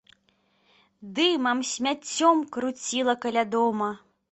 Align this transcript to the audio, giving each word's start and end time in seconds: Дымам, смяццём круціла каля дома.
Дымам, 1.19 1.59
смяццём 1.73 2.37
круціла 2.57 3.13
каля 3.27 3.47
дома. 3.55 3.89